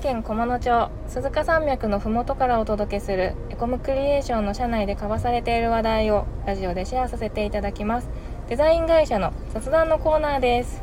[0.00, 8.08] 県菰野町鈴鹿山脈のふもとからお届けするエコムクリエーションの社内で交わされている話題をラジオでシェアさせていただきます。
[8.48, 10.80] デザイン会社の雑談のコーナーです。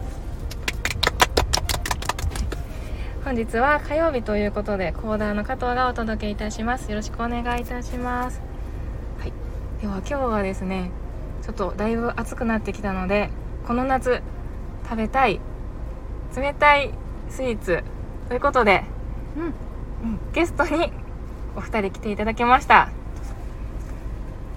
[3.23, 6.91] 本日は火曜日ということでコーダーの加藤がお届けいたします。
[6.91, 8.41] よろしくお願いいたします。
[9.20, 9.32] はい。
[9.82, 10.91] では今日はですね
[11.41, 13.29] ちょっとだいぶ暑くなってきたので
[13.66, 14.21] この夏
[14.84, 15.40] 食べたい
[16.36, 16.91] 冷たい
[17.30, 17.82] スイーツ
[18.27, 18.84] ということで、
[19.35, 19.53] うんうん、
[20.34, 20.91] ゲストに
[21.55, 22.89] お二人来ていただきました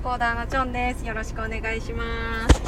[0.03, 1.05] コーダーのチョンです。
[1.05, 2.05] よろしくお願いしま
[2.49, 2.61] す。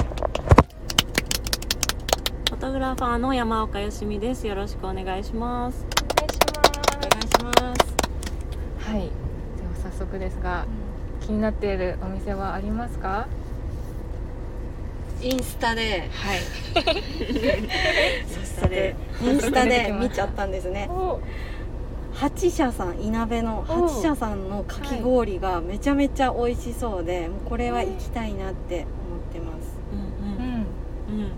[2.50, 4.46] フォトグラファーの山岡よしみです。
[4.46, 5.86] よろしくお願いします。
[5.86, 8.90] お願いしますお願いします。
[8.90, 9.10] はいでは
[9.90, 10.66] 早速ですが
[11.20, 13.28] 気になっているお店はありますか？
[15.22, 16.38] インスタで、はい
[18.26, 20.90] そしたで、インスタで見ちゃったんですね。
[22.12, 29.78] お八社さん、いなべの八社さんのかき氷がめちゃめちゃ美味しそうで、もうこれは行きたいなって思ってます。
[29.92, 31.32] ううんうんん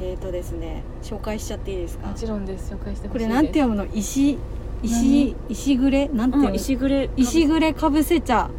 [0.00, 2.08] えーとですね、紹介しちゃっていいですか？
[2.08, 2.14] も。
[2.14, 3.86] ちろんです紹介してほこれしいですなんて読むの？
[3.94, 4.38] 石
[4.82, 6.08] 石石ぐれ？
[6.08, 6.42] なんてうん。
[6.42, 6.56] 読む？
[6.56, 7.10] 石暮れ。
[7.16, 8.50] 石ぐれかぶせ茶。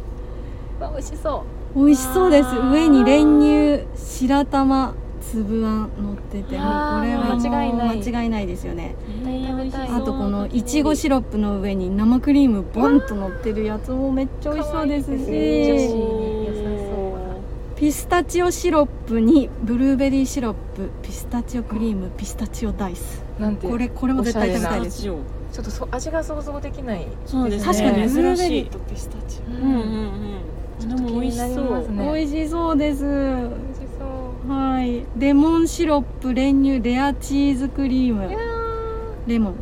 [0.80, 1.44] わ美味しそ
[1.76, 4.94] 美味しそうです上に練乳白玉
[5.30, 7.98] 粒あん乗っててもうこれは間違いない。
[7.98, 8.94] 間違いないですよね。
[9.06, 9.88] 絶対食べたい。
[9.88, 15.94] あとこのいちごシロップの上に生クリームボンと乗ってるやつもめっちゃ美味しそうですし。
[17.76, 23.22] ピスタチオシロップにブルーベリーシロップピスタチオクリームピスタチオダイス。
[23.38, 25.02] うなんてこれこれも絶対食べたいです。
[25.02, 27.06] ちょっとそ味が想像できない。
[27.26, 27.72] そうですね。
[27.72, 30.40] 確かに珍しいブルーベリーとピスタチううんうんうん。
[30.78, 32.08] ちょっと気になりますね。
[32.08, 32.76] オ美味しそう。
[32.76, 33.73] です美味しそう
[34.48, 35.06] はい。
[35.18, 38.28] レモンシロップ練乳レアチーズクリーム。
[39.26, 39.54] レモン。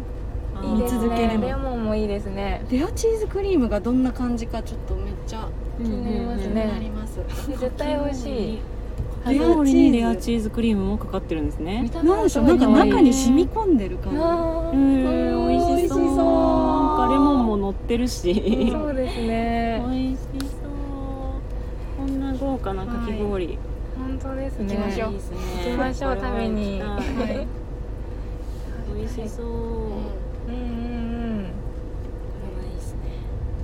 [0.60, 1.40] ーいいです続けレモン。
[1.40, 2.64] ねレモンもいいですね。
[2.70, 5.48] レアチーズクリームがどんな感じかちょっとめっちゃ
[5.78, 6.66] 気気になりますね。
[6.66, 7.20] なります。
[7.48, 8.58] 絶対美味しい。
[9.24, 11.88] レアにレアチーズクリームもかかってるんですね。
[12.02, 12.44] なんでしょう。
[12.44, 14.18] なんか中に染み込んでる感じ。
[14.20, 15.98] あうーん、美味しそう。
[15.98, 16.04] な
[16.94, 18.68] んかレモンも乗ってるし。
[18.72, 19.80] そうですね。
[19.88, 20.44] 美味しそ
[22.04, 22.08] う。
[22.08, 23.58] こんな豪華なかき氷。
[23.96, 24.74] 本当ですね。
[24.74, 25.12] 行きましょう。
[25.12, 25.18] 行
[25.64, 26.80] きましょう食べに。
[26.80, 27.46] はい。
[28.96, 29.46] 美味しそう。
[29.46, 29.52] うん
[30.50, 30.56] うん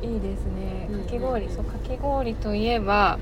[0.03, 0.15] うん。
[0.15, 0.89] いいですね。
[1.05, 3.19] かき氷、そうかき氷といえば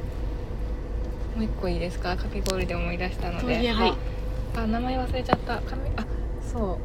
[1.35, 2.17] もう一個いいですか？
[2.17, 3.73] かき氷で思い出したので。
[3.73, 3.95] はい。
[4.57, 5.61] あ名前忘れちゃった。
[5.63, 6.07] 神あ
[6.53, 6.79] そ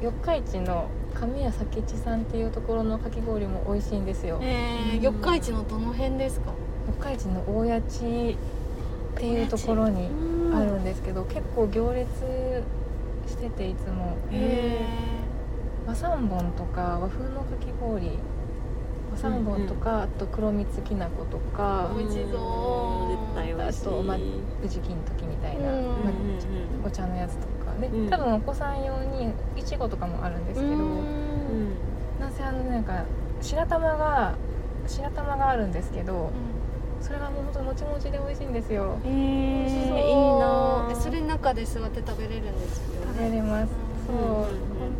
[0.00, 0.04] う。
[0.04, 4.38] 四日市の神谷佐吉さんっていうところのかき氷も美味しいんですよ。
[4.42, 6.52] えー、四日市のどの辺ですか？
[7.02, 8.36] 四日市の大谷地
[9.20, 10.08] っていうところに
[10.54, 12.08] あるんですけど結構行列
[13.26, 14.16] してていつも。
[14.32, 14.80] へ
[15.86, 18.18] 和三本とか和風のかき氷。
[19.12, 23.10] 和三本とか、あと黒蜜きな粉とか美味しそう。
[23.10, 23.88] 絶対美味しい。
[23.88, 25.94] あとま宇治金時みたいな、うんまあ
[26.82, 28.08] うんお茶のやつとかで、うん。
[28.08, 31.74] 多分お子さん用にいちごとかもあるんですけど、うん。
[32.18, 33.04] なんせあのなんか
[33.42, 34.34] 白玉が
[34.86, 36.30] 白玉があるんですけど
[37.00, 38.98] それがもうほんともちもちで美味しいんですよ。
[39.04, 43.72] えー、いいそうなえそれ中で座って食べれるんですよ食べれます。
[44.06, 44.22] そう、うん。
[44.22, 44.46] 本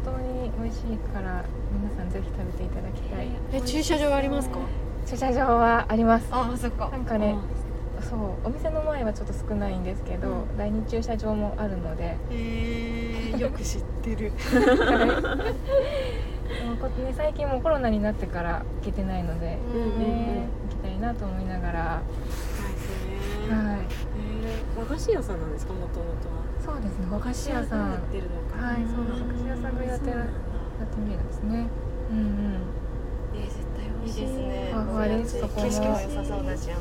[0.05, 3.29] 当に美味しいから皆さんぜひ食べていただきたい。
[3.53, 4.59] え駐車場ありますか？
[5.07, 6.27] 駐車場はあります。
[6.31, 6.89] あそっか。
[6.91, 7.37] なんかね
[8.01, 8.19] そう。
[8.45, 10.57] お店の前はちょっと少ないんですけど、うん。
[10.57, 12.17] 第二駐車場もあるので。
[12.31, 14.33] えー、よく知ってる。
[16.51, 19.99] でもこうね、最近もうコロナになってから行けてないので、うんうん。
[19.99, 20.49] ね
[21.01, 23.81] いなと思いながら、ははい。
[23.81, 23.87] い、
[24.21, 25.73] えー和菓子屋さんなんですか？
[25.73, 26.45] もともとは。
[26.65, 27.91] そうですね和菓子屋さん。
[27.91, 31.67] やってるのかはいそう和菓子屋さんがやってるやってみるんですね。
[32.11, 32.27] うんうん。
[33.35, 34.73] えー、絶対美味しいですね。
[34.73, 35.67] ふわですそこも。
[35.67, 36.81] 景色も良さそうだしあの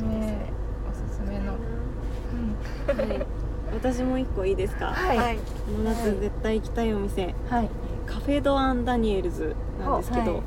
[0.00, 0.52] 辺ねえ
[0.88, 3.26] おすすめの、うん、はい。
[3.72, 4.86] 私も一個いいですか？
[4.86, 5.16] はい。
[5.16, 5.36] はい。
[5.36, 5.42] こ
[5.78, 7.34] の夏絶対行きたいお店。
[7.48, 7.68] はい。
[8.06, 10.42] カフェドアンダニエルズなんですけど、はい。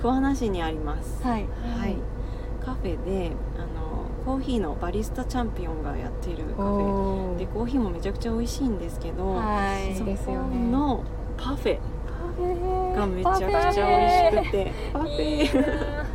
[0.00, 1.22] 桑名市にあります。
[1.22, 1.46] はい。
[1.78, 1.96] はい、
[2.64, 6.64] カフェであのコーヒーのバリスタチャンピオンがやっているカフェ。
[7.34, 9.94] おでコーヒーもめちゃくちゃ美味しいんですけど、はい。
[9.94, 11.04] そこの
[11.36, 11.78] パフェ。
[12.96, 16.06] がめちゃくちゃ美味しくてパフいいェな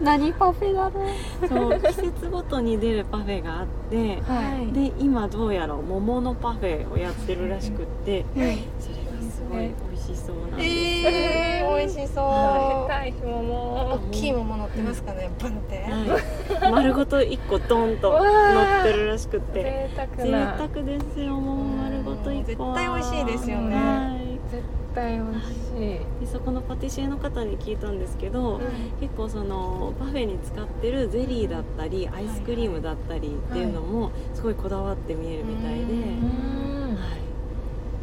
[0.00, 1.48] 何パフェだろう。
[1.48, 4.72] そう季節ごとに出るパフェがあってはい。
[4.72, 10.68] で今どうやら桃のパフェをやってるらしくってそれがすごい美味しそうなんです、
[11.06, 15.82] えー、美味しそう食べたい桃大きい桃乗ってますかねバンって。
[15.82, 19.62] はい、丸ごと1個ドンと乗ってるらしくて。
[19.62, 22.74] 贅沢贅な沢ですよもう丸ごと1個は。
[22.74, 23.76] 絶対美味しいですよね。
[23.76, 24.32] はい。
[24.50, 24.62] 絶
[24.94, 25.46] 対美味し
[25.76, 28.60] い、でそこのパティシエの方に聞いたんですけど、
[29.00, 37.22] 結構そのパフェに使ってるゼリーだったりアイスクリームだったりっていうのもすごいこだわって見えるみたいで、うんうんはい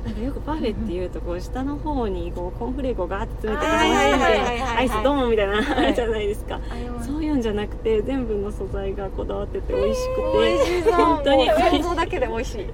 [0.05, 12.73] なんかよくパフェっていうとこう下の方にこうコーンフレークをガーって詰めてはいはいアイスドーンみたいなのあるじゃないですか、ありますそういうんじゃなくて全部の素材がこだわってて美味しくて、美味しそう本当に想像だけで美味しい本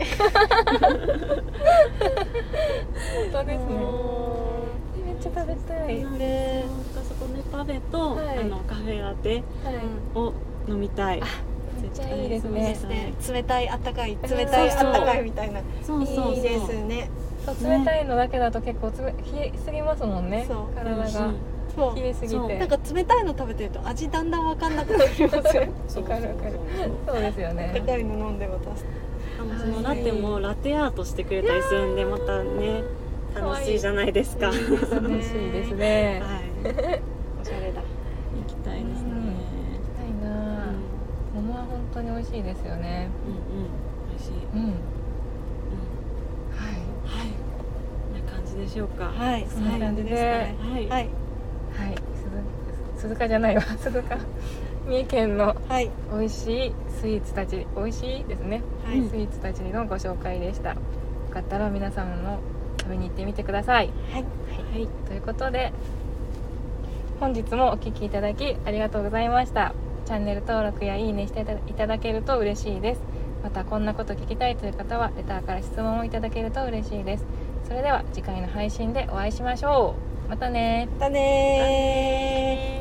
[3.32, 3.78] 当ですね
[5.06, 9.44] めっちゃ食べたい、でなんかそこねパフェと、はいあのカフェラテ
[10.14, 10.34] を
[10.68, 11.30] 飲みたいはい
[11.82, 17.10] めっちゃいいですね冷たいあったかい冷たいあったかいみたいなそうそうそういいですね
[17.46, 20.76] そう冷たいのだけだと結構つめ冷えすぎますもんねそう。
[20.76, 21.06] 体が。
[21.76, 21.96] そう。
[21.96, 22.60] 冷えすぎて。
[22.60, 25.16] なんか冷たいの食べてると味だんだん分かんなくなりま
[25.52, 25.72] せん？
[25.88, 26.60] そかるわかる
[27.08, 27.22] そう。
[27.22, 28.86] ですよあったねかいの飲んで渡す
[29.62, 32.84] そのラテもラテアートしてくれたりするんでまたね
[33.36, 34.46] 楽しいじゃないですか。
[34.48, 34.70] 楽しい
[35.52, 36.24] ですね。
[37.42, 37.82] おしゃれだ。
[37.82, 37.86] 行
[38.48, 39.10] きたいですね。
[39.98, 40.72] たいな
[41.34, 43.10] 桃は本当に美味しいですよね。
[43.28, 43.66] うんうん。
[44.10, 44.32] 美味しい。
[44.54, 44.74] うんうんは
[46.72, 46.74] い
[47.06, 47.28] はい。
[47.28, 47.34] こ
[48.14, 49.06] んな感じでしょうか？
[49.06, 49.46] はい。
[49.50, 50.16] そんな感じで。
[50.16, 50.26] はい。
[50.26, 50.56] はい。
[50.56, 50.90] はい。
[50.90, 51.10] はい
[52.96, 53.62] 鈴鈴鹿じゃないわ。
[53.78, 54.18] 鈴鹿。
[54.88, 55.90] 三重県のはい。
[56.12, 57.66] 美味しいスイーツたち。
[57.76, 59.02] 美味しいですね、はい。
[59.08, 60.70] スイーツたちのご紹介でした。
[60.70, 60.76] よ
[61.32, 62.40] かったら皆さんも
[62.80, 63.90] 食べに行ってみてください。
[64.12, 64.24] はい。
[64.24, 64.88] はい。
[65.08, 65.72] ということで
[67.20, 69.74] 本日もお聴きいただきありがとうございました。
[70.06, 73.02] チャンネル登録やいいねしていただけると嬉しいです。
[73.44, 77.26] またこんなこと聞きたいという方はレターから質問をいただけると嬉しいです
[77.68, 80.30] それでは次回の配信でお会いしましょう。
[80.30, 80.88] またね。
[80.92, 82.75] またねー